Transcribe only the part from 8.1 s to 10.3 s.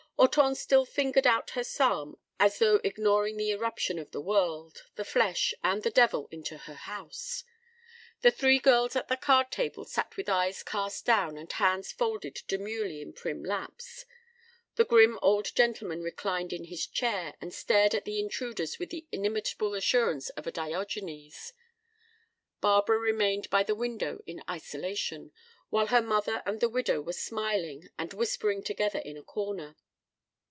The three girls at the card table sat with